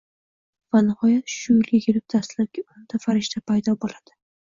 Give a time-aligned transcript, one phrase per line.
[0.75, 4.23] Va nihoyat, shu yilga kelib dastlabki o‘nta farishta paydo bo‘ladi.